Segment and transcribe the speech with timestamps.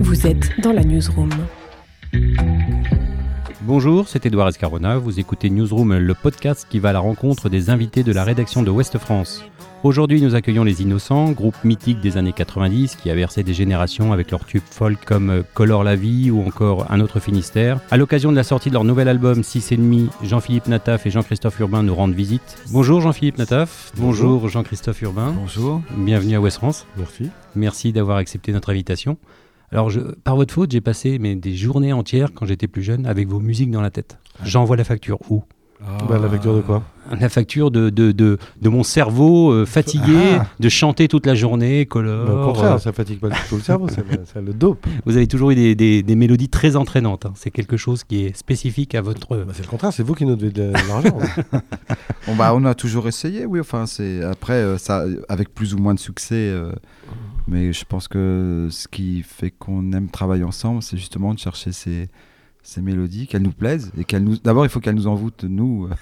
[0.00, 1.28] Vous êtes dans la newsroom.
[3.60, 4.96] Bonjour, c'est Edouard Escarona.
[4.96, 8.62] Vous écoutez Newsroom, le podcast qui va à la rencontre des invités de la rédaction
[8.62, 9.44] de Ouest France.
[9.82, 14.14] Aujourd'hui, nous accueillons Les Innocents, groupe mythique des années 90 qui a versé des générations
[14.14, 17.78] avec leurs tubes folk comme Color la vie ou encore Un autre Finistère.
[17.90, 21.10] À l'occasion de la sortie de leur nouvel album 6 et demi, Jean-Philippe Nataf et
[21.10, 22.56] Jean-Christophe Urbain nous rendent visite.
[22.72, 23.92] Bonjour Jean-Philippe Nataf.
[23.96, 25.32] Bonjour, Jean-Christophe Urbain.
[25.32, 25.82] Bonjour.
[25.94, 26.86] Bienvenue à Ouest France.
[26.96, 27.30] Merci.
[27.54, 29.18] Merci d'avoir accepté notre invitation.
[29.72, 33.06] Alors, je, par votre faute, j'ai passé mais, des journées entières quand j'étais plus jeune
[33.06, 34.18] avec vos musiques dans la tête.
[34.44, 35.44] J'envoie la facture où?
[36.10, 36.82] Bah, la facture de quoi?
[37.18, 40.46] La facture de, de, de, de mon cerveau euh, fatigué Ah.
[40.60, 42.26] de chanter toute la journée, color.
[42.26, 44.86] Bah, Au contraire, euh, ça fatigue pas du tout le cerveau, c'est le, dope.
[45.06, 47.24] vous avez toujours eu des, des, des mélodies très entraînantes.
[47.24, 47.32] hein.
[47.34, 49.34] C'est quelque chose qui est spécifique à votre.
[49.34, 51.16] Bah, c'est le contraire, c'est vous qui nous devez de l'argent.
[52.26, 53.60] Bon, bah, on a toujours essayé, oui.
[53.60, 56.52] Enfin, c'est après euh, ça, avec plus ou moins de succès.
[57.50, 61.72] Mais je pense que ce qui fait qu'on aime travailler ensemble, c'est justement de chercher
[61.72, 62.08] ces,
[62.62, 64.36] ces mélodies, qu'elles nous plaisent et qu'elles nous.
[64.38, 65.88] D'abord, il faut qu'elles nous envoûtent nous.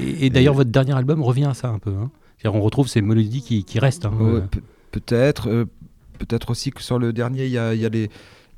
[0.00, 1.90] Et, et d'ailleurs, votre dernier album revient à ça un peu.
[1.90, 2.10] hein.
[2.38, 4.06] C'est-à-dire, on retrouve ces mélodies qui, qui restent.
[4.06, 4.12] hein.
[4.18, 4.60] Ouais, pe-
[4.92, 5.64] peut-être, euh,
[6.18, 8.08] peut-être aussi que sur le dernier, il y a, il y a les.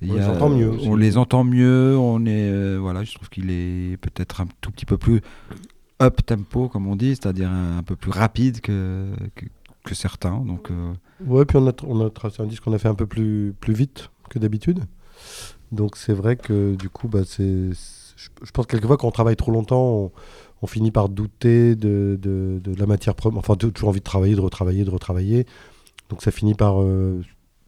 [0.06, 0.70] On les a- entend mieux.
[0.84, 1.97] On les entend mieux.
[1.97, 5.23] On est, euh, voilà, je trouve qu'il est peut-être un tout petit peu plus
[6.03, 9.47] up tempo, comme on dit, c'est-à-dire un, un peu plus rapide que, que,
[9.84, 10.40] que certains.
[10.40, 10.70] Donc.
[10.70, 10.92] euh,
[11.27, 13.54] ouais, puis on a, on a tracé un disque qu'on a fait un peu plus,
[13.60, 14.80] plus vite que d'habitude.
[15.70, 19.12] Donc c'est vrai que du coup, bah, c'est, je, je pense que quelquefois quand on
[19.12, 20.10] travaille trop longtemps,
[20.62, 23.38] on, finit par douter de, de, la matière première.
[23.38, 25.44] Enfin, toujours envie de travailler, de retravailler, de retravailler.
[26.08, 27.20] Donc ça finit par euh,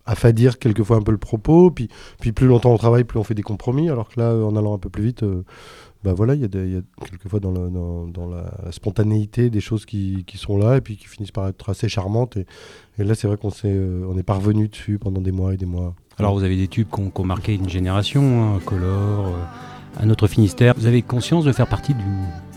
[0.07, 1.71] affadir quelquefois un peu le propos.
[1.71, 3.91] Puis, puis plus longtemps on travaille, plus on fait des compromis.
[3.91, 5.45] Alors que là, en allant un peu plus vite, euh,
[6.05, 10.81] bah voilà, il y, a quelquefois dans, la, spontanéité des choses qui, sont là et
[10.81, 12.37] puis qui finissent par être assez charmantes.
[12.37, 15.57] Et, là, c'est vrai qu'on s'est, euh, on est parvenu dessus pendant des mois et
[15.57, 15.95] des mois.
[16.19, 19.33] Alors, vous avez des tubes qui ont, marqué une génération, hein, Color, euh,
[20.01, 20.75] Un autre Finistère.
[20.77, 21.95] Vous avez conscience de faire partie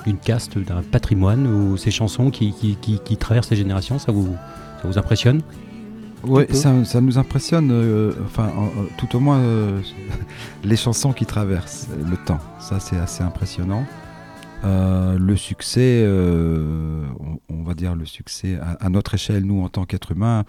[0.05, 4.35] d'une caste, d'un patrimoine où ces chansons qui, qui traversent les générations, ça vous,
[4.81, 5.41] ça vous impressionne?
[6.23, 9.79] Oui, ça, ça nous impressionne, euh, enfin, en- en- tout au moins euh,
[10.63, 12.39] les chansons qui traversent le temps.
[12.59, 13.85] Ça, c'est assez impressionnant.
[14.65, 17.05] Euh, le succès, euh,
[17.49, 20.43] on, on va dire le succès à, à notre échelle, nous en tant qu'êtres humains,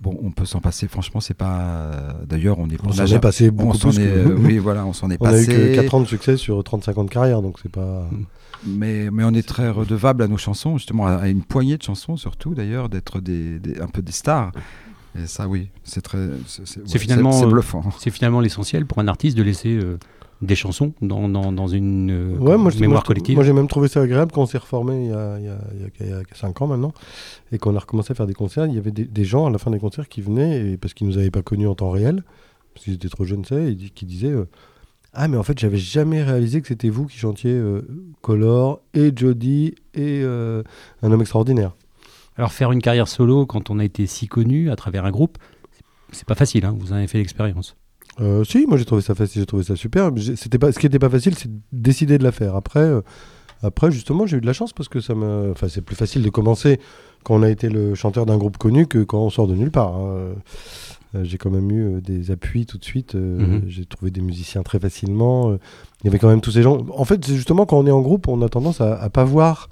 [0.00, 0.86] bon, on peut s'en passer.
[0.86, 1.90] Franchement, c'est pas.
[2.24, 2.78] D'ailleurs, on est.
[2.84, 3.98] On a s'en est jamais- passé on beaucoup plus.
[3.98, 5.46] est, que- euh, oui, voilà, on s'en est on a eu passé.
[5.46, 8.08] que 4 ans de succès sur 35 ans de carrière, donc c'est pas.
[8.64, 11.82] Mais, mais on est très redevable à nos chansons, justement, à à une poignée de
[11.82, 14.52] chansons surtout d'ailleurs, d'être des, des- un peu des stars.
[15.18, 16.28] Et ça, oui, c'est très.
[16.46, 17.82] C'est ouais, finalement, c'est euh, bluffant.
[17.98, 19.98] C'est finalement l'essentiel pour un artiste de laisser euh,
[20.40, 23.34] des chansons dans, dans, dans une euh, Ouais, moi, je- mémoire collective.
[23.34, 25.48] Moi, j'ai même trouvé ça agréable quand on s'est reformé il y a, il y
[25.48, 26.92] a, il y a- il y a 5 ans maintenant
[27.52, 28.66] et qu'on a recommencé à faire des concerts.
[28.66, 30.94] Il y avait des, des gens à la fin des concerts qui venaient et, parce
[30.94, 32.24] qu'ils nous avaient pas connus en temps réel,
[32.74, 34.46] parce qu'ils étaient trop jeunes, ça, et qui disaient euh,
[35.12, 37.82] Ah, mais en fait, j'avais jamais réalisé que c'était vous qui chantiez euh,
[38.22, 40.62] Color et Jody et euh,
[41.02, 41.76] Un homme extraordinaire.
[42.36, 45.38] Alors faire une carrière solo quand on a été si connu à travers un groupe,
[46.12, 47.76] c'est- pas facile, hein, vous en avez fait l'expérience.
[48.20, 50.10] Euh, si, moi j'ai trouvé ça facile, j'ai trouvé ça super.
[50.36, 52.56] C'était pas, ce qui n'était pas facile, c'est de décider de la faire.
[52.56, 53.00] Après, euh,
[53.62, 56.28] après justement, j'ai eu de la chance parce que ça enfin, c'est plus facile de
[56.30, 56.78] commencer
[57.24, 59.70] quand on a été le chanteur d'un groupe connu que quand on sort de nulle
[59.70, 59.96] part.
[59.96, 60.34] hein.
[61.14, 63.14] Euh, j'ai quand même eu des appuis tout de suite.
[63.14, 63.64] Mhm.
[63.66, 65.52] J'ai trouvé des musiciens très facilement.
[65.52, 66.86] Il y avait quand même tous ces gens.
[66.94, 69.24] En fait, c'est justement quand on est en groupe, on a tendance à, à pas
[69.24, 69.68] voir.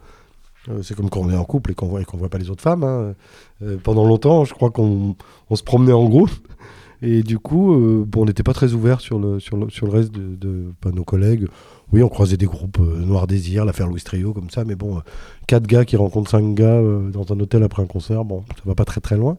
[0.68, 2.62] Euh, c'est comme quand on est en couple et qu'on voit, voit pas les autres
[2.62, 2.84] femmes.
[2.84, 3.14] hein.
[3.62, 5.16] Euh, pendant longtemps, je crois qu'on
[5.48, 6.30] on se promenait en groupe.
[7.02, 9.38] Et du coup, euh, bon, on n'était pas très ouvert sur le,
[9.84, 11.46] reste de, nos collègues.
[11.92, 15.00] Oui, on croisait des groupes Noir Désir, l'affaire Louis Trio, comme ça, mais bon,
[15.46, 16.78] quatre gars qui rencontrent cinq gars
[17.10, 19.38] dans un hôtel après un concert, bon, ça va pas très très loin.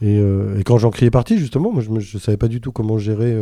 [0.00, 0.20] Et,
[0.66, 3.32] quand Jean-Cri est parti, justement, moi je ne savais pas du tout comment gérer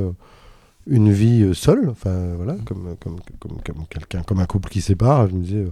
[0.86, 5.28] une vie seule, enfin voilà, comme, comme, quelqu'un, comme un couple qui sépare.
[5.28, 5.64] Je me disais,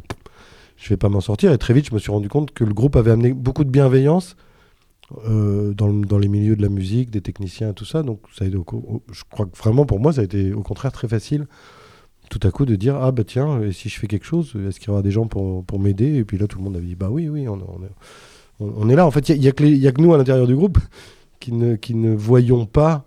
[0.79, 1.53] je vais pas m'en sortir.
[1.53, 3.71] Et très vite, je me suis rendu compte que le groupe avait amené beaucoup de
[3.71, 4.37] bienveillance
[5.27, 8.03] euh, dans, dans les milieux de la musique, des techniciens, tout ça.
[8.03, 8.57] Donc, ça a été
[9.13, 11.47] je crois que vraiment pour moi, ça a été au contraire très facile
[12.29, 14.79] tout à coup de dire Ah, bah tiens, et si je fais quelque chose, est-ce
[14.79, 16.17] qu'il y aura des gens pour, pour m'aider?
[16.17, 19.07] Et puis là, tout le monde avait dit Bah oui, oui, on, est, là.
[19.07, 20.79] En fait, il n'y a, que nous à l'intérieur du groupe
[21.41, 23.05] qui ne, qui ne voyons pas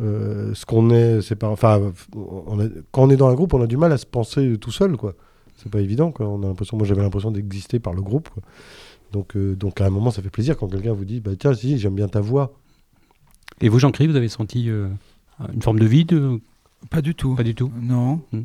[0.00, 1.20] euh, ce qu'on est.
[1.42, 4.06] Enfin, on a- quand on est dans un groupe, on a du mal à se
[4.06, 5.14] penser tout seul, quoi.
[5.56, 6.28] C'est pas évident, quoi.
[6.28, 8.28] On a l'impression, moi, j'avais l'impression d'exister par le groupe.
[8.28, 8.42] quoi.
[9.12, 11.54] Donc, euh, donc, à un moment, ça fait plaisir quand quelqu'un vous dit bah, Tiens,
[11.54, 12.52] si, j'aime bien ta voix.
[13.60, 14.88] Et vous, Jean-Cri, vous avez senti euh,
[15.52, 16.38] une forme de vide euh,
[16.90, 17.34] Pas du tout.
[17.34, 17.70] Pas du tout?
[17.80, 18.20] Non.
[18.32, 18.42] Hmm.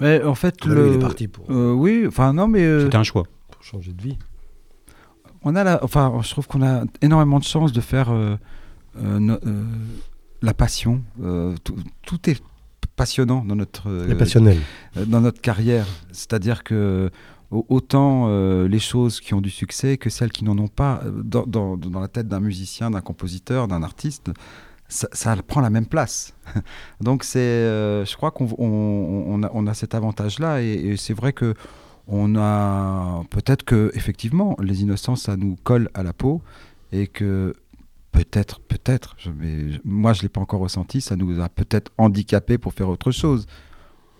[0.00, 0.88] Mais en fait, lui, le...
[0.88, 3.24] il est parti pour, Euh, oui, enfin non, mais euh, C'était un choix.
[3.50, 4.18] pour changer de vie.
[5.42, 5.84] on a la...
[5.84, 8.36] enfin, je trouve qu'on a énormément de chance de faire euh,
[8.98, 9.64] euh, no- euh,
[10.42, 11.02] la passion.
[11.22, 11.76] euh, tout,
[12.06, 12.42] tout est
[13.00, 14.58] passionnant dans notre, euh, passionnels.
[14.96, 15.86] euh, dans notre carrière.
[16.12, 17.10] C'est-à-dire que
[17.50, 21.02] au- autant euh, les choses qui ont du succès que celles qui n'en ont pas,
[21.34, 24.30] dans, dans- dans la tête d'un musicien, d'un compositeur, d'un artiste,
[24.88, 26.34] ça, ça prend la même place.
[27.00, 30.96] Donc c'est, euh, je crois qu'on on, on a, on a cet avantage-là et, et
[30.96, 31.54] c'est vrai que
[32.12, 36.42] on a peut-être que effectivement les innocents ça nous colle à la peau
[36.92, 37.54] et que
[38.12, 42.72] peut-être, peut-être, mais moi je l'ai pas encore ressenti, ça nous a peut-être handicapé pour
[42.74, 43.46] faire autre chose.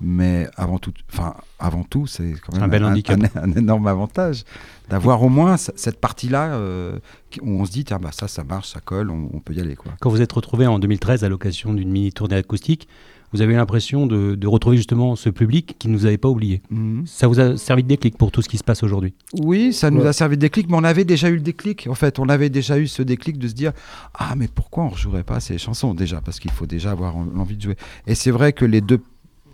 [0.02, 3.20] Mais avant tout, enfin avant tout, c'est quand même Un bel handicap.
[3.36, 4.44] un- un énorme avantage
[4.88, 6.98] d'avoir au moins cette partie-là euh,
[7.42, 9.60] où on se dit tiens bah ça, ça marche, ça colle, on, on peut y
[9.60, 9.92] aller quoi.
[10.00, 12.88] Quand vous êtes retrouvé en 2013 à l'occasion d'une mini tournée acoustique,
[13.32, 16.62] vous avez l'impression de, de retrouver justement ce public qui ne nous avait pas oublié.
[16.70, 17.04] Mhm.
[17.06, 19.14] Ça vous a servi de déclic pour tout ce qui se passe aujourd'hui?
[19.38, 20.08] Oui, ça nous Ouais.
[20.08, 21.86] a servi de déclic, mais on avait déjà eu le déclic.
[21.88, 23.72] En fait, on avait déjà eu ce déclic de se dire
[24.14, 27.16] Ah, mais pourquoi on ne jouerait pas ces chansons Déjà, parce qu'il faut déjà avoir
[27.16, 27.76] en- l'envie de jouer.
[28.06, 29.00] Et c'est vrai que les deux,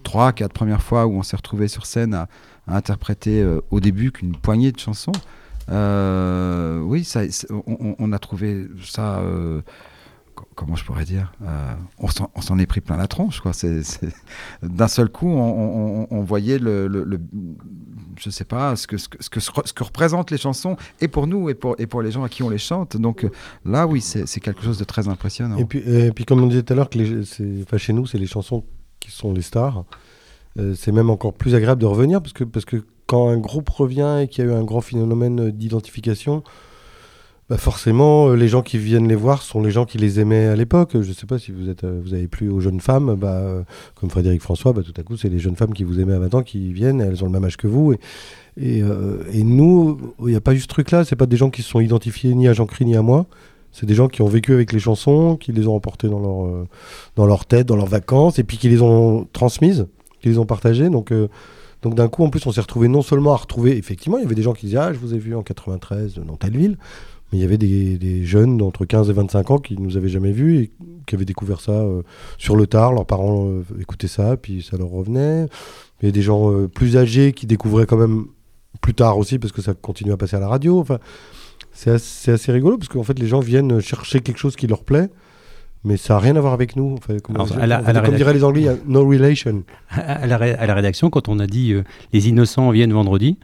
[0.02, 2.28] trois, quatre premières fois où on s'est retrouvé sur scène à,
[2.66, 5.12] à interpréter euh, au début qu'une poignée de chansons,
[5.70, 7.22] euh, oui, ça,
[7.98, 9.18] on, a trouvé ça.
[9.20, 9.60] euh,
[10.54, 11.74] Comment je pourrais dire Euh,
[12.34, 13.52] On s'en est pris plein la tronche, quoi.
[14.62, 16.88] D'un seul coup, on, on- voyait le,
[18.18, 21.50] je sais pas, ce que, ce, que, ce, que, représentent les chansons, et pour nous,
[21.50, 22.96] et pour, et pour les gens à qui on les chante.
[22.96, 23.30] Donc euh,
[23.64, 25.56] là, oui, c'est quelque chose de très impressionnant.
[25.58, 26.88] Et puis, et puis comme on disait tout à l'heure,
[27.62, 28.64] enfin, chez nous, c'est les chansons
[29.00, 29.84] qui sont les stars.
[30.58, 33.68] Euh, c'est même encore plus agréable de revenir parce que, parce que quand un groupe
[33.68, 36.42] revient et qu'il y a eu un grand phénomène d'identification,
[37.48, 40.46] bah forcément, euh, les gens qui viennent les voir sont les gens qui les aimaient
[40.46, 40.90] à l'époque.
[40.94, 43.34] Je ne sais pas si vous, êtes, euh, vous avez plu aux jeunes femmes, bah,
[43.34, 43.62] euh,
[43.94, 46.18] comme Frédéric François, bah, tout à coup, c'est les jeunes femmes qui vous aimaient à
[46.18, 47.94] 20 ans qui viennent, elles ont le même âge que vous.
[48.56, 48.82] Et,
[49.44, 51.04] nous, il n'y a pas eu ce truc-là.
[51.04, 53.26] C'est pas des gens qui se sont identifiés ni à Jean-Cri ni à moi.
[53.70, 56.66] C'est des gens qui ont vécu avec les chansons, qui les ont emportées dans
[57.16, 59.86] leur, tête, dans leurs vacances, et puis qui les ont transmises,
[60.20, 60.88] qui les ont partagées.
[60.88, 61.12] Donc,
[61.82, 64.26] donc d'un coup, en plus, on s'est retrouvé non seulement à retrouver, effectivement, il y
[64.26, 66.78] avait des gens qui disaient Ah, je vous ai vu en 93 dans telle ville,
[67.36, 69.98] mais il y avait des, des jeunes d'entre 15 et 25 ans qui ne nous
[69.98, 70.70] avaient jamais vus et
[71.06, 72.00] qui avaient découvert ça euh,
[72.38, 72.92] sur le tard.
[72.94, 75.46] Leurs parents euh, écoutaient ça, puis ça leur revenait.
[76.00, 78.24] Il y a des gens euh, plus âgés qui découvraient quand même
[78.80, 80.78] plus tard aussi, parce que ça continue à passer à la radio.
[80.80, 80.98] Enfin,
[81.72, 84.82] c'est assez, assez rigolo, parce qu'en fait, les gens viennent chercher quelque chose qui leur
[84.82, 85.08] plaît.
[85.84, 86.94] Mais ça n'a rien à voir avec nous.
[86.96, 88.68] Enfin, comme, Alors, on- à la- on- à la comme diraient les Anglais, il y
[88.68, 89.62] a no relation.
[89.90, 91.74] à la, à la rédaction, quand on a dit
[92.12, 93.38] les innocents viennent vendredi,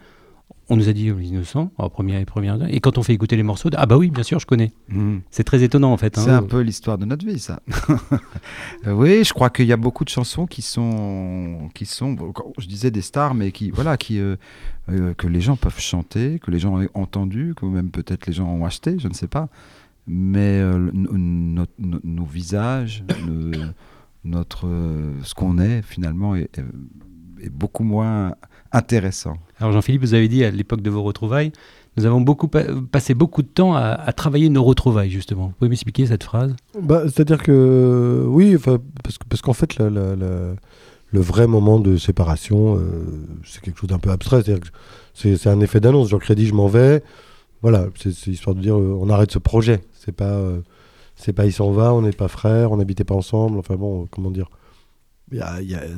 [0.68, 2.56] on nous a dit les innocents, en première et première.
[2.70, 4.72] Et quand on fait écouter les morceaux, ah bah oui, bien sûr, je connais.
[4.88, 5.20] Mhm.
[5.30, 6.16] C'est très étonnant en fait.
[6.16, 6.22] hein.
[6.24, 7.60] C'est un peu l'histoire de notre vie, ça.
[8.86, 12.16] Euh, oui, je crois qu'il y a beaucoup de chansons qui sont, qui sont,
[12.58, 14.34] je disais des stars, mais qui, voilà, qui, euh,
[14.88, 18.32] euh, que les gens peuvent chanter, que les gens ont entendu, que même peut-être les
[18.32, 19.48] gens ont acheté, je ne sais pas.
[20.08, 20.60] Mais
[21.78, 23.52] nos visages, le-
[24.24, 24.68] notre,
[25.22, 28.34] ce qu'on est finalement est, est- est beaucoup moins
[28.72, 29.34] intéressant.
[29.60, 31.52] Alors Jean-Philippe, vous avez dit à l'époque de vos retrouvailles,
[31.96, 35.48] nous avons beaucoup pa- passé beaucoup de temps à, à travailler nos retrouvailles justement.
[35.48, 36.54] Vous pouvez m'expliquer cette phrase?
[36.80, 38.56] Bah, C'est-à-dire que, oui,
[39.02, 40.54] parce que- parce qu'en fait, la- la- la-
[41.10, 43.04] le vrai moment de séparation, euh,
[43.44, 44.42] c'est quelque chose d'un peu abstrait.
[44.42, 44.68] C'est-à-dire que
[45.14, 46.08] C'est un effet d'annonce.
[46.08, 47.02] Jean Crédit, je m'en vais.
[47.60, 49.82] Voilà, c'est histoire de dire euh, on arrête ce projet.
[49.92, 50.60] C'est pas, euh,
[51.16, 53.58] c'est pas il s'en va, on n'est pas frères, on n'habitait pas ensemble.
[53.58, 54.48] Enfin bon, comment dire?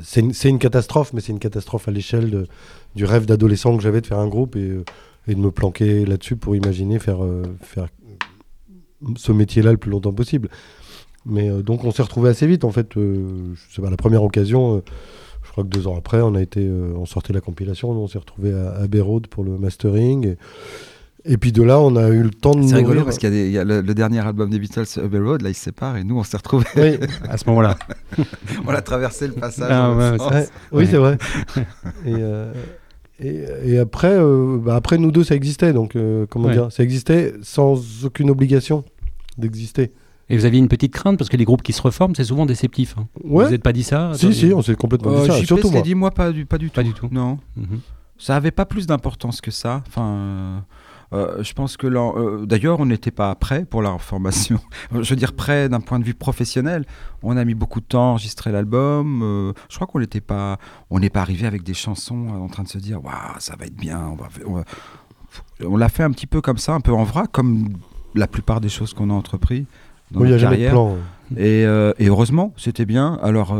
[0.03, 2.47] C'est une, catastrophe, mais c'est une catastrophe à l'échelle
[2.95, 4.85] du rêve d'adolescent que j'avais de faire un groupe et, euh,
[5.27, 7.89] de me planquer là-dessus pour imaginer faire, euh, faire
[9.17, 10.49] ce métier-là le plus longtemps possible.
[11.27, 12.97] Mais euh, donc on s'est retrouvé assez vite en fait.
[12.97, 14.83] euh, pas, la première occasion,
[15.43, 18.19] je crois que deux ans après, on a été, on sortait la compilation, on s'est
[18.19, 20.37] retrouvé à Abbey Road pour le mastering.
[21.25, 23.29] Et puis de là, on a eu le temps de C'est nourrir- rigolo parce qu'il
[23.29, 25.49] y a, des- il y a le, le dernier album des Beatles, Abbey Road, là
[25.51, 26.67] il se sépare et nous on s'est retrouvés.
[26.77, 27.77] Oui, à ce moment-là
[28.67, 29.69] on a traversé le passage.
[29.71, 31.17] Ah, ouais, oui c'est vrai.
[32.07, 32.53] et, euh,
[33.21, 35.73] et, et après, euh, bah, après nous deux, ça existait.
[35.73, 36.55] Donc euh, comment Ouais.
[36.55, 38.85] dire, ça existait sans aucune obligation
[39.39, 39.93] d'exister.
[40.31, 42.47] Et vous aviez une petite crainte parce que les groupes qui se reforment, c'est souvent
[42.47, 42.95] déceptif.
[42.99, 43.07] hein.
[43.23, 43.45] Ouais.
[43.45, 45.45] Vous n'êtes pas dit ça Si si, on s'est complètement Euh, dit ça.
[45.45, 45.83] Surtout moi.
[45.83, 46.75] dit, moi pas du, pas du tout.
[46.75, 47.09] Pas du tout.
[47.13, 47.39] Non.
[47.57, 47.81] Mhm.
[48.17, 49.83] Ça avait pas plus d'importance que ça.
[49.87, 50.65] Enfin,
[51.15, 54.59] euh, je pense que euh, d'ailleurs, on n'était pas prêt pour la formation.
[54.93, 56.85] je veux dire prêt d'un point de vue professionnel.
[57.23, 59.23] On a mis beaucoup de temps à enregistrer l'album.
[59.23, 60.59] euh, je crois qu'on n'était pas,
[60.91, 63.67] on n'est pas arrivé avec des chansons en train de se dire, waouh, ça va
[63.67, 64.01] être bien.
[64.13, 64.65] On va, on va-
[65.65, 67.69] on l'a fait un petit peu comme ça, un peu en vrac, comme
[68.15, 69.67] la plupart des choses qu'on a entrepris
[70.11, 70.73] dans Oui, a notre jamais de carrière.
[70.73, 70.97] plan.
[71.37, 73.19] Et, euh, et heureusement, c'était bien.
[73.23, 73.57] Alors,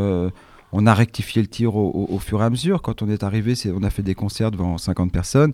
[0.77, 2.83] on a rectifié le tir au, au- au fur et à mesure.
[2.83, 5.53] Quand on est arrivé, on a fait des concerts devant 50 personnes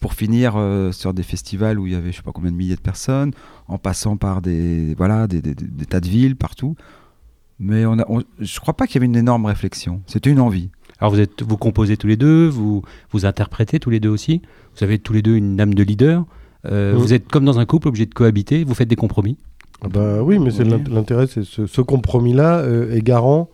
[0.00, 2.56] pour finir euh, sur des festivals où il y avait je sais pas combien de
[2.56, 3.32] milliers de personnes,
[3.68, 6.74] en passant par des, voilà, des, des- des- des tas de villes partout.
[7.58, 10.00] Mais on a, on- je crois pas qu'il y avait une énorme réflexion.
[10.06, 10.70] C'était une envie.
[10.98, 14.40] Alors vous, êtes, vous composez tous les deux, vous, vous interprétez tous les deux aussi,
[14.76, 16.24] vous avez tous les deux une âme de leader,
[16.66, 19.38] Euh, vous êtes comme dans un couple obligé de cohabiter, vous faites des compromis.
[19.82, 20.82] Ah Bah oui, mais c'est Oui.
[20.90, 23.48] l'intérêt, c'est ce, ce compromis-là euh, est garant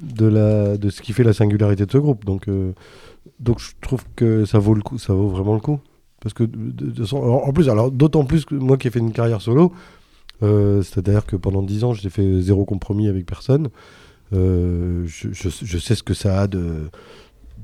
[0.00, 2.24] de, la, de ce qui fait la singularité de ce groupe.
[2.24, 2.72] Donc, euh,
[3.38, 5.80] donc je trouve que ça vaut le coup, ça vaut vraiment le coup.
[6.20, 6.44] Parce que
[7.14, 9.72] en plus, alors d'autant plus que moi qui ai fait une carrière solo,
[10.42, 13.68] euh, c'est-à-dire que pendant 10 ans, j'ai fait zéro compromis avec personne.
[14.32, 16.90] Euh, je, sais ce que ça a de,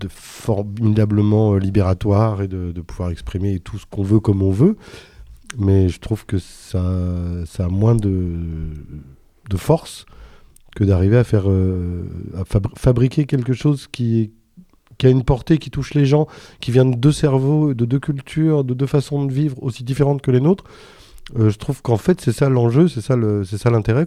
[0.08, 4.76] formidablement euh, libératoire et de, pouvoir exprimer tout ce qu'on veut comme on veut.
[5.58, 8.10] Mais je trouve que ça, a moins de,
[9.56, 10.06] force
[10.74, 14.30] que d'arriver à faire à fabri- fabriquer quelque chose qui, est-
[14.98, 16.26] qui a une portée, qui touche les gens,
[16.60, 20.22] qui vient de deux cerveaux, de deux cultures, de deux façons de vivre aussi différentes
[20.22, 20.64] que les nôtres.
[21.38, 23.16] Euh, je trouve qu'en fait, c'est ça l'enjeu, c'est ça
[23.70, 24.06] l'intérêt.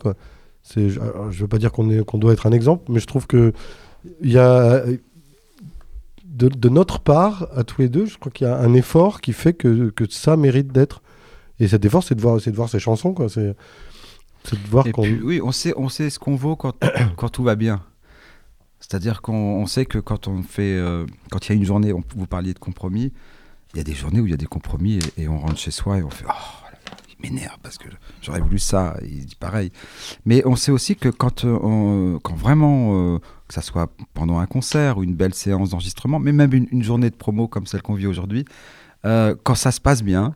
[0.62, 3.54] C'est, je ne veux pas dire qu'on doit être un exemple, mais je trouve que
[4.22, 4.84] il y a
[6.40, 9.20] de, de notre part, à tous les deux, je crois qu'il y a un effort
[9.20, 11.02] qui fait que, que ça mérite d'être.
[11.60, 13.28] Et cet effort, c'est de voir, c'est de voir ces chansons, quoi.
[13.28, 13.56] C'est,
[14.52, 15.04] de voir qu'on.
[15.04, 16.74] oui, on sait, on sait ce qu'on vaut quand,
[17.18, 17.82] quand tout va bien.
[18.90, 21.94] C'est-à-dire qu'on on sait que quand on fait, euh, quand il y a une journée,
[21.94, 23.14] on- vous parliez de compromis,
[23.74, 25.70] il y a des journées où il y a des compromis et, on rentre chez
[25.70, 27.88] soi et on fait oh là là, il m'énerve parce que
[28.20, 28.96] j'aurais voulu ça.
[29.04, 29.72] Et il dit pareil.
[30.26, 34.40] Mais on sait aussi que quand, euh, on- quand vraiment, euh, que ça soit pendant
[34.40, 37.84] un concert ou une belle séance d'enregistrement, mais même une, journée de promo comme celle
[37.84, 38.46] qu'on vit aujourd'hui,
[39.04, 40.34] quand ça se passe bien,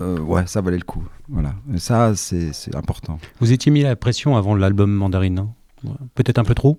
[0.00, 1.02] ouais, ça valait le coup.
[1.28, 1.54] Voilà.
[1.74, 3.18] Et ça, c'est important.
[3.40, 5.46] Vous étiez mis la pression avant l'album Mandarine,
[5.82, 5.92] Ouais.
[6.14, 6.78] Peut-être un peu trop?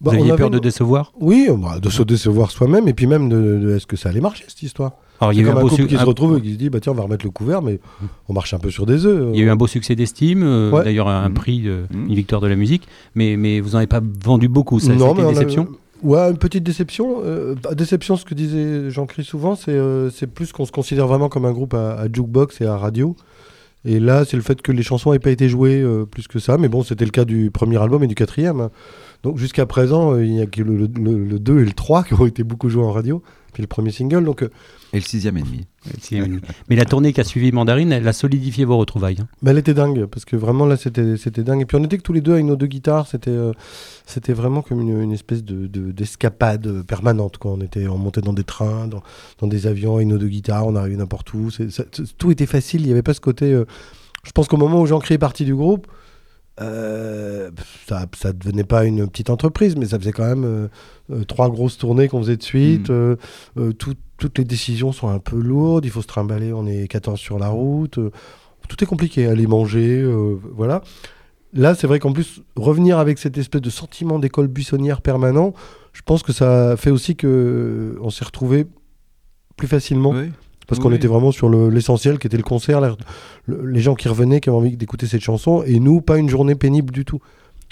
[0.00, 2.88] Bah, Vous on aviez avait peur de une- décevoir Oui, bah, de se décevoir soi-même,
[2.88, 4.92] et puis même de, de- est-ce que ça allait marcher cette histoire?
[5.20, 6.40] Alors, il y, a eu un un beau couple su- qui se un- retrouve et
[6.40, 7.78] qui se dit bah tiens on va remettre le couvert, mais
[8.30, 9.28] on marche un peu sur des œufs.
[9.34, 10.84] il y a eu un beau succès d'estime, euh, Ouais.
[10.84, 11.34] d'ailleurs un Mhm.
[11.34, 12.06] prix, euh, Mhm.
[12.08, 15.10] une victoire de la musique, mais, mais vous n'en avez pas vendu beaucoup, ça, Non,
[15.10, 15.68] c'était mais une a- déception?
[16.02, 17.16] Ouais, une petite déception.
[17.22, 21.06] Euh, bah, déception, ce que disait Jean-Christ souvent, c'est euh, c'est plus qu'on se considère
[21.06, 23.14] vraiment comme un groupe à, à jukebox et à radio.
[23.84, 26.38] Et là, c'est le fait que les chansons n'aient pas été jouées euh, plus que
[26.38, 26.56] ça.
[26.58, 28.68] Mais bon, c'était le cas du premier album et du quatrième.
[29.22, 31.72] Donc jusqu'à présent, euh, il n'y a que le, le, le- le 2 et le
[31.72, 33.22] 3 qui ont été beaucoup joués en radio.
[33.52, 34.24] Puis le premier single.
[34.24, 34.50] Donc, euh,
[34.92, 35.66] Et le sixième et demi.
[36.68, 39.16] Mais la tournée qui a suivi Mandarine, elle a solidifié vos retrouvailles.
[39.20, 39.26] hein.
[39.42, 40.06] mais elle était dingue.
[40.06, 41.60] Parce que vraiment, là, c'était c'était dingue.
[41.62, 43.08] Et puis on était que tous les deux avec nos deux guitares.
[43.08, 43.52] C'était euh,
[44.06, 47.38] c'était vraiment comme une, une espèce de- de- d'escapade permanente.
[47.38, 47.50] Quoi.
[47.52, 49.02] On, était, on montait dans des trains, dans,
[49.40, 50.66] dans des avions avec nos deux guitares.
[50.66, 51.50] On arrivait n'importe où.
[51.50, 52.82] C'est- ça- c'est- tout était facile.
[52.82, 53.52] Il n'y avait pas ce côté.
[53.52, 53.64] euh,
[54.24, 55.88] je pense qu'au moment où Jean-Christ est parti du groupe,
[56.60, 57.50] euh,
[57.88, 60.68] ça ça devenait pas une petite entreprise, mais ça faisait quand même euh,
[61.12, 62.90] euh, trois grosses tournées qu'on faisait de suite.
[62.90, 63.16] Mm.
[63.58, 65.84] euh, tout- toutes les décisions sont un peu lourdes.
[65.86, 66.52] Il faut se trimballer.
[66.52, 67.98] On est 14 sur la route.
[68.68, 69.26] tout est compliqué.
[69.26, 70.04] Aller manger,
[70.54, 70.82] voilà.
[71.54, 75.54] Là, c'est vrai qu'en plus, revenir avec cette espèce de sentiment d'école buissonnière permanent,
[75.94, 78.66] je pense que ça fait aussi que on s'est retrouvé
[79.56, 80.30] plus facilement Oui.
[80.70, 80.94] Parce qu'on Oui.
[80.94, 82.80] était vraiment sur le- l'essentiel qui était le concert,
[83.46, 86.30] le- les gens qui revenaient, qui avaient envie d'écouter cette chanson, et nous, pas une
[86.30, 87.20] journée pénible du tout.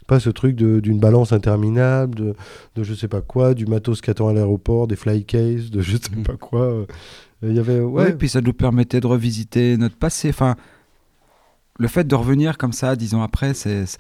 [0.07, 2.35] Pas ce truc d'une balance interminable, de,
[2.77, 5.81] de je sais pas quoi, du matos qui attend à l'aéroport, des fly cases, de
[5.81, 6.23] je sais Mhm.
[6.25, 6.61] pas quoi.
[6.63, 6.87] euh.
[7.43, 8.05] Il y avait, Ouais.
[8.05, 10.31] ouais, puis ça nous permettait de revisiter notre passé.
[10.31, 10.57] Enfin,
[11.79, 13.97] le fait de revenir comme ça dix ans après, c'est-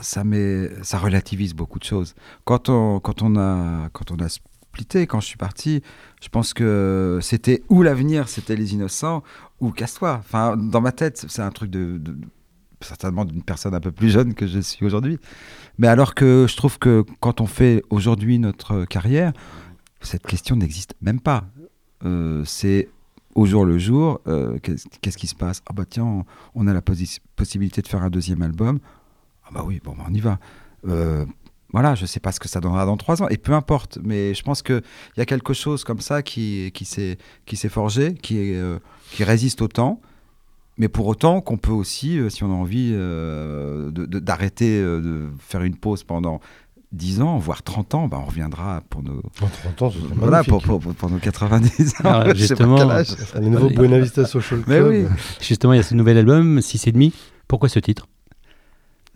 [0.00, 2.14] ça met, ça relativise beaucoup de choses.
[2.44, 4.28] Quand on, quand on a, quand on a
[4.74, 5.82] splitté, quand je suis parti,
[6.20, 9.22] je pense que c'était ou l'avenir, c'était les innocents,
[9.60, 10.16] ou casse-toi.
[10.18, 12.00] Enfin, dans ma tête, c'est un truc de,
[12.80, 15.18] certainement d'une personne un peu plus jeune que je suis aujourd'hui.
[15.78, 19.32] Mais alors que je trouve que quand on fait aujourd'hui notre carrière,
[20.00, 21.44] cette question n'existe même pas.
[22.04, 22.88] Euh, c'est
[23.36, 25.62] au jour le jour, euh, qu'est-ce qui se passe?
[25.66, 28.80] Ah bah tiens, on, a la possibilité de faire un deuxième album.
[29.46, 30.38] Ah bah oui, bon, bah, on y va.
[30.86, 31.24] Euh,
[31.74, 34.32] voilà, je sais pas ce que ça donnera dans trois ans, et peu importe, mais
[34.32, 34.80] je pense qu'il
[35.16, 38.78] y a quelque chose comme ça qui, qui s'est forgé, qui, est, euh,
[39.10, 40.00] qui résiste au temps,
[40.78, 44.80] mais pour autant qu'on peut aussi, euh, si on a envie euh, de- de- d'arrêter
[44.80, 46.40] de faire une pause pendant
[46.92, 50.62] 10 ans, voire 30 ans, bah, on reviendra pour nos, en 30 ans, voilà, pour,
[50.62, 52.04] pour, pour- pour nos 90 ans.
[52.04, 52.76] Alors, justement,
[53.34, 53.68] le nouveau.
[53.70, 54.92] Buena Vista Social Club.
[54.92, 55.06] Mais oui.
[55.40, 57.12] Justement, il y a ce nouvel album, 6 et demi.
[57.48, 58.06] Pourquoi ce titre?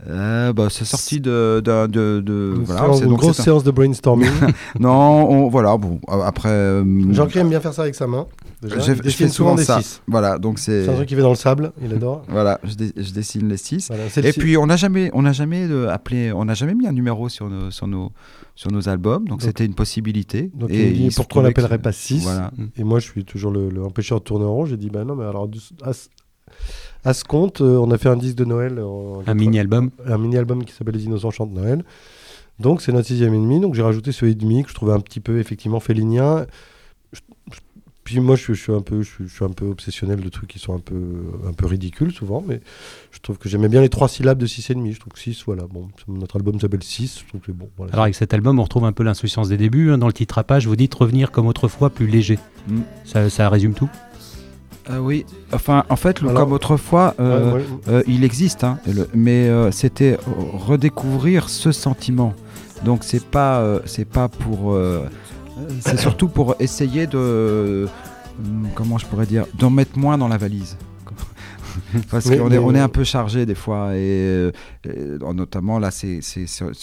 [0.06, 3.42] Euh, bah, c'est sorti de, de, de, de- voilà, séance- c'est une donc grosse un-
[3.42, 4.30] séance de brainstorming.
[4.78, 6.48] Non, on- voilà, bon, après.
[6.50, 8.26] euh, Jean-Christ aime bien faire ça avec sa main.
[8.62, 8.78] déjà.
[8.78, 9.80] je dessine fais souvent des ça.
[9.82, 10.02] 6.
[10.06, 10.84] Voilà, donc c'est.
[10.84, 12.22] C'est un truc qui fait dans le sable, il adore.
[12.28, 13.88] Voilà, je, dé- je dessine les 6.
[13.88, 14.38] Voilà, Et six.
[14.38, 17.28] puis on n'a jamais, on n'a jamais euh, appelé, on n'a jamais mis un numéro
[17.28, 18.12] sur nos, sur nos,
[18.54, 20.52] sur nos albums, donc c'était une possibilité.
[20.54, 22.52] Donc et il dit pourquoi on l'appellerait pas 6 Voilà.
[22.76, 24.64] Et moi je suis toujours le, le empêcheur de tourner en rond.
[24.64, 25.48] J'ai dit bah non, mais alors
[25.82, 26.06] à ce-
[27.08, 28.80] à ce compte, euh, on a fait un disque de Noël.
[28.80, 29.90] en- Un mini-album.
[30.06, 31.84] un mini-album qui s'appelle Les Innocents chantent Noël.
[32.60, 33.60] Donc c'est notre sixième et demi.
[33.60, 36.46] Donc j'ai rajouté ce et demi que je trouvais un petit peu effectivement félinien.
[37.12, 37.20] Je-
[37.52, 37.58] je-
[38.04, 40.20] Puis moi je, suis- je suis un peu, je, suis- je suis un peu obsessionnel
[40.20, 40.96] de trucs qui sont un peu,
[41.46, 42.60] un peu ridicules souvent, mais
[43.12, 44.92] je trouve que j'aimais bien les trois syllabes de six et demi.
[44.92, 45.64] Je trouve que 6, voilà.
[45.70, 47.20] Bon, notre album s'appelle 6.
[47.22, 47.68] Je trouve que c'est bon.
[47.76, 47.92] Voilà.
[47.92, 49.90] Alors avec cet album, on retrouve un peu l'insouciance des débuts.
[49.92, 49.98] hein.
[49.98, 52.38] Dans le titrapage, vous dites revenir comme autrefois, plus léger.
[52.66, 52.80] Mm.
[53.04, 53.88] Ça, ça résume tout?
[54.90, 57.64] Ah oui, enfin, en fait, le Alors- comme autrefois, euh, Ouais, ouais.
[57.88, 60.16] euh, il existe, hein, le- mais euh, c'était euh,
[60.54, 62.32] redécouvrir ce sentiment.
[62.84, 65.04] Donc c'est pas, euh, c'est pas pour, euh,
[65.58, 67.86] euh, c'est surtout pour essayer de,
[68.42, 70.76] hum, comment je pourrais dire, d'en mettre moins dans la valise.
[72.10, 74.52] Parce qu'on est, on est un peu chargé des fois, et, euh,
[74.84, 76.20] et notamment là, c'est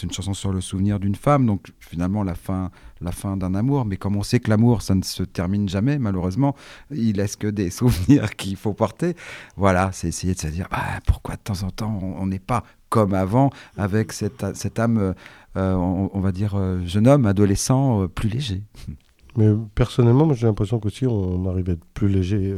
[0.04, 2.70] une chanson sur le souvenir d'une femme, donc finalement la fin,
[3.06, 3.86] la fin d'un amour.
[3.86, 6.56] Mais comme on sait que l'amour, ça ne se termine jamais, malheureusement,
[6.92, 9.16] il laisse que des souvenirs qu'il faut porter?
[9.56, 12.64] Voilà, c'est essayer de se dire bah, pourquoi de temps en temps on n'est pas
[12.90, 15.16] comme avant avec cette, cette âme,
[15.58, 18.62] euh, on, va dire, euh, jeune homme, adolescent, euh, plus léger.
[19.38, 22.56] Mais personnellement, j'ai l'impression qu'aussi on arrive à être plus léger.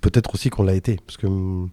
[0.00, 0.96] Peut-être aussi qu'on l'a été.
[1.04, 1.70] Parce que hum,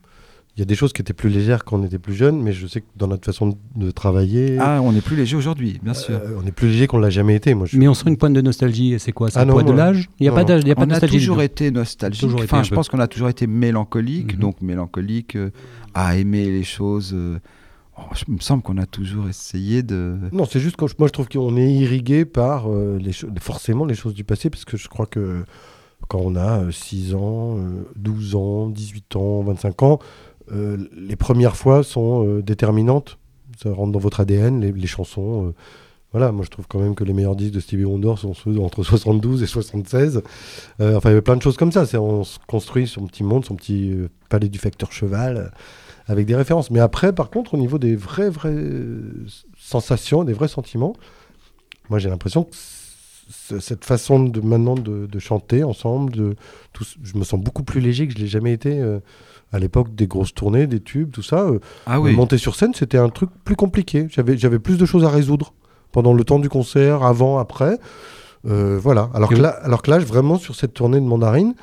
[0.58, 2.52] il y a des choses qui étaient plus légères quand on était plus jeune, mais
[2.52, 5.94] je sais que dans notre façon de travailler, Ah, on est plus léger aujourd'hui, bien
[5.94, 6.16] sûr.
[6.16, 7.54] euh, on est plus léger qu'on l'a jamais été.
[7.54, 7.78] Moi, je...
[7.78, 8.94] Mais on sent une pointe de nostalgie.
[8.94, 10.44] Et c'est quoi C'est Ah le non, poids de l'âge Il n'y a non, pas
[10.44, 11.18] d'âge, il y a pas on de a nostalgie.
[11.20, 12.22] toujours été nostalgique.
[12.22, 12.76] Toujours été enfin, un je peu.
[12.76, 14.34] pense qu'on a toujours été mélancolique.
[14.36, 14.40] Mhm.
[14.42, 15.52] Donc mélancolique, euh,
[15.94, 17.12] à aimer les choses.
[17.14, 17.40] euh,
[17.98, 20.18] oh, je- il me semble qu'on a toujours essayé de.
[20.34, 23.86] Non, c'est juste que moi je trouve qu'on est irrigué par euh, les cho- forcément
[23.86, 25.44] les choses du passé, parce que je crois que
[26.10, 30.00] quand on a euh, 6 ans, euh, 12 ans, 18 ans, 25 ans,
[30.52, 33.18] les premières fois sont euh, déterminantes.
[33.62, 35.48] Ça rentre dans votre ADN, les, chansons.
[35.48, 35.54] euh,
[36.12, 38.60] voilà, moi je trouve quand même que les meilleurs disques de Stevie Wonder sont ceux
[38.60, 40.24] entre 72 et 76.
[40.80, 41.86] Euh, enfin, il y avait plein de choses comme ça.
[42.00, 45.48] On se construit son petit monde, son petit euh, palais du facteur cheval, euh,
[46.08, 46.70] avec des références.
[46.70, 49.26] Mais après, par contre, au niveau des vraies, vraies euh,
[49.58, 50.96] sensations, des vrais sentiments,
[51.90, 52.56] moi j'ai l'impression que
[53.60, 56.36] cette façon de maintenant de, de chanter ensemble, de,
[56.74, 59.00] tout, je me sens beaucoup plus léger que je l'ai jamais été euh,
[59.52, 61.42] à l'époque des grosses tournées, des tubes, tout ça.
[61.42, 62.14] euh, Ah oui.
[62.16, 64.08] Monter sur scène, c'était un truc plus compliqué.
[64.10, 65.54] J'avais, j'avais plus de choses à résoudre
[65.92, 67.78] pendant le temps du concert, avant, après.
[68.48, 69.10] Euh, voilà.
[69.14, 71.54] Alors que, là, alors que là, vraiment, sur cette tournée de Mandarine,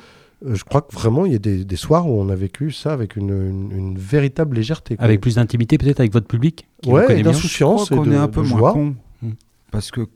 [0.45, 2.71] euh, je crois que vraiment, il y a des, des soirs où on a vécu
[2.71, 4.95] ça avec une, une- une véritable légèreté.
[4.95, 5.03] quoi.
[5.05, 8.43] Avec plus d'intimité peut-être avec votre public ouais, et d'insouciance qu'on de, est un peu
[8.43, 8.95] moins con.
[9.21, 9.31] Mm.
[9.71, 10.07] Parce que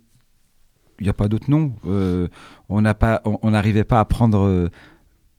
[1.00, 1.74] il n'y a pas d'autre nom.
[1.88, 2.28] Euh,
[2.70, 4.70] on n'a pas, on on n'arrivait pas à prendre euh,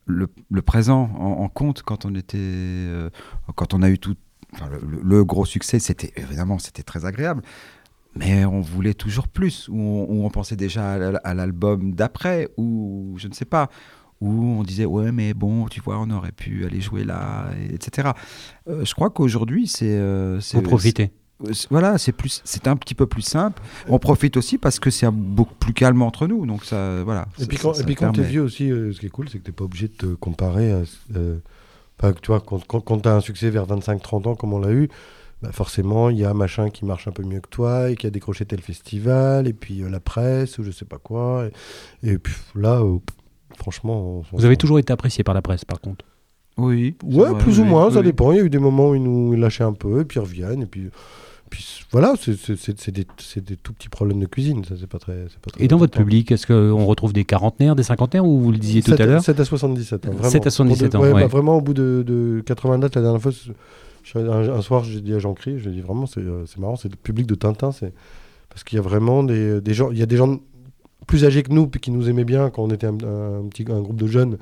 [0.07, 0.29] le,
[0.62, 3.11] présent en, compte quand on était, euh,
[3.55, 4.17] quand on a eu tout.
[4.83, 7.43] le, gros succès, c'était évidemment, c'était très agréable.
[8.17, 10.93] Mais on voulait toujours plus, ou on, pensait déjà
[11.25, 13.69] à, l'album d'après, ou je ne sais pas,
[14.21, 17.75] où on disait ouais mais bon, tu vois, on aurait pu aller jouer là, et-
[17.75, 18.11] etc.
[18.69, 20.59] Euh, je crois qu'aujourd'hui c'est, euh, c'est
[20.97, 21.12] c'est-
[21.70, 23.61] Voilà, c'est plus, c'est un petit peu plus simple.
[23.88, 27.27] On profite aussi parce que c'est un- beaucoup plus calme entre nous, donc ça, voilà.
[27.38, 28.29] Et ça- puis ça- quand, ça et puis quand t'es permet.
[28.31, 30.73] vieux aussi, euh, ce qui est cool, c'est que t'es pas obligé de te comparer.
[30.73, 30.83] À,
[31.16, 31.38] euh,
[31.99, 34.73] que, tu vois, quand, quand, quand t'as un succès vers 25-30 ans, comme on l'a
[34.73, 34.88] eu,
[35.42, 38.07] bah forcément, il y a machin qui marche un peu mieux que toi et qui
[38.07, 41.49] a décroché tel festival, et puis euh, la presse, ou je sais pas quoi.
[42.03, 42.99] Et, et puis là, euh,
[43.59, 44.23] franchement.
[44.33, 46.05] on Vous avez toujours été apprécié par la presse par contre?
[46.57, 46.95] Oui.
[47.05, 48.33] Ouais, vrai, plus ou moins, oui, ça dépend.
[48.33, 50.23] Il y a eu des moments où ils nous lâchaient un peu, et puis ils
[50.23, 50.88] reviennent, et puis.
[51.51, 53.05] Puis voilà, c'est des,
[53.43, 55.27] des tout petits problèmes de cuisine, ça c'est pas très.
[55.29, 58.40] c'est pas très Et dans votre public, est-ce qu'on retrouve des quarantenaires, des cinquantenaires ou
[58.40, 60.11] vous le disiez tout 7 à l'heure 7 à 77 ans.
[60.12, 60.31] Vraiment.
[60.31, 61.21] 7 à 77 Pour ans, de- ouais.
[61.21, 64.83] bah, vraiment, au bout de, de 80 dates, la dernière fois, je- un, un soir,
[64.85, 66.97] j'ai dit à Jean-Cri, je lui ai dit vraiment, c'est euh, c'est marrant, c'est le
[66.97, 67.71] public de Tintin.
[67.71, 67.93] c'est
[68.49, 70.40] Parce qu'il y a vraiment des, des gens, il y a des gens
[71.07, 73.64] plus âgés que nous, puis qui nous aimaient bien quand on était un, un petit
[73.71, 74.38] un groupe de jeunes,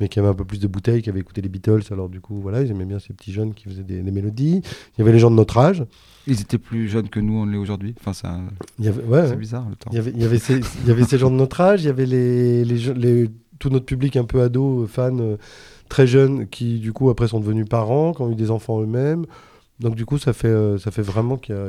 [0.00, 1.82] mais qui avaient un peu plus de bouteilles, qui avaient écouté les Beatles.
[1.90, 4.62] Alors du coup, voilà, ils aimaient bien ces petits jeunes qui faisaient des, des mélodies.
[4.64, 5.84] Il y avait les gens de notre âge.
[6.26, 7.94] Ils étaient plus jeunes que nous, on l'est aujourd'hui.
[8.00, 8.38] Enfin, ça,
[8.78, 9.90] ouais, c'est bizarre le temps.
[9.92, 11.82] Il y avait, il y avait ces, il y avait ces gens de notre âge,
[11.82, 15.36] il y avait les, les, les- tout notre public un peu ado, euh, fan, euh,
[15.88, 19.26] très jeunes, qui du coup après sont devenus parents, qui ont eu des enfants eux-mêmes.
[19.80, 21.62] Donc du coup, ça fait, euh, ça fait vraiment qu'il y a...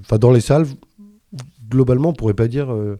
[0.00, 0.66] Enfin, dans les salles,
[1.70, 2.72] globalement, on pourrait pas dire...
[2.72, 2.98] euh,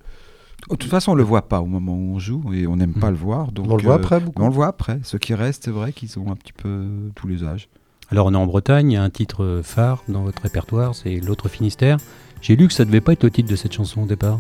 [0.71, 2.95] De toute façon, on le voit pas au moment où on joue et on n'aime
[2.95, 3.14] pas Mm.
[3.14, 3.53] le voir.
[3.53, 4.42] Donc, on le voit euh, après mais beaucoup.
[4.42, 4.99] on le voit après.
[5.05, 7.69] Ceux qui restent, c'est vrai qu'ils ont un petit peu tous les âges.
[8.11, 10.95] Alors on est en Bretagne, il y a un titre euh, phare dans votre répertoire,
[10.95, 11.99] c'est L'autre Finistère.
[12.40, 14.38] J'ai lu que ça devait pas être le titre de cette chanson au départ.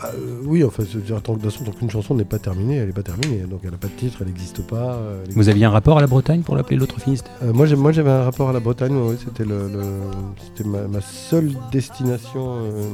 [0.00, 2.88] Bah, euh, oui, enfin, c'est- de toute façon, tant qu'une chanson n'est pas terminée, elle
[2.88, 3.42] n'est pas terminée.
[3.48, 4.94] Donc elle n'a pas de titre, elle n'existe pas.
[4.94, 7.32] euh, Vous aviez un rapport à la Bretagne pour l'appeler L'autre Finistère?
[7.44, 9.70] Euh, moi, j'avais un rapport à la Bretagne, ouais, c'était le,
[10.64, 12.88] ma, ma seule destination euh,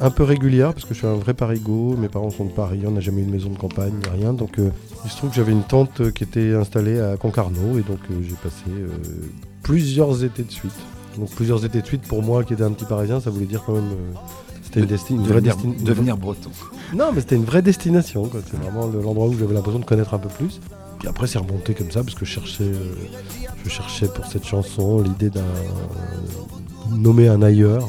[0.00, 1.96] un peu régulière parce que je suis un vrai parigo.
[1.96, 4.32] Mes parents sont de Paris, on n'a jamais eu une maison de campagne, rien.
[4.32, 4.70] Donc euh,
[5.04, 8.14] il se trouve que j'avais une tante qui était installée à Concarneau et donc euh,
[8.22, 8.88] j'ai passé euh,
[9.62, 10.72] plusieurs étés de suite.
[11.18, 13.62] Donc plusieurs étés de suite pour moi qui était un petit parisien, ça voulait dire
[13.64, 13.90] quand même.
[13.92, 14.18] euh,
[14.62, 15.84] c'était une, desti- une vraie destination.
[15.84, 16.50] devenir breton.
[16.94, 18.26] Non, mais c'était une vraie destination.
[18.28, 18.40] quoi.
[18.50, 20.60] C'est vraiment le- l'endroit où j'avais l'impression de connaître un peu plus.
[20.98, 22.94] Puis après, c'est remonté comme ça parce que je cherchais, euh,
[23.64, 25.42] je cherchais pour cette chanson l'idée d'un
[26.96, 27.86] nommer un ailleurs.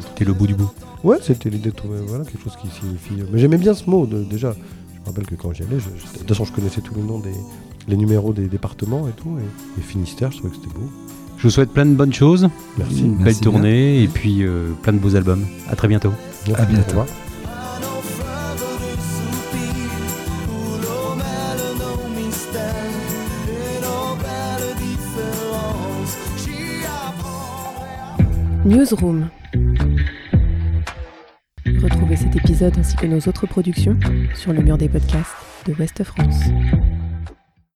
[0.00, 0.70] C'était le bout du bout.
[1.02, 3.14] Ouais, c'était l'idée de trouver voilà, quelque chose qui signifie.
[3.32, 4.52] Mais j'aimais bien ce mot de- déjà.
[4.52, 6.94] Je me rappelle que quand j'y allais, je, je- de toute façon, je connaissais tous
[6.94, 7.32] les noms des
[7.88, 9.36] les numéros des départements et tout.
[9.38, 10.88] Et, et Finistère, je trouvais que c'était beau.
[11.38, 13.00] Je vous souhaite plein de bonnes choses, Merci.
[13.00, 13.50] une belle Merci bien.
[13.50, 15.46] tournée et puis euh, plein de beaux albums.
[15.70, 16.12] À très bientôt.
[16.46, 16.98] Merci, bientôt.
[16.98, 17.04] au.
[28.64, 29.30] Newsroom.
[31.90, 33.98] Retrouvez cet épisode ainsi que nos autres productions
[34.34, 35.34] sur le mur des podcasts
[35.66, 36.40] de Ouest France.